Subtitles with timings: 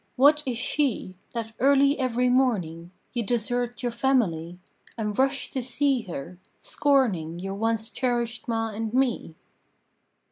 [0.15, 4.57] What is she That early every morning You desert your family
[4.97, 9.35] And rush to see her, scorning Your once cherished ma and me?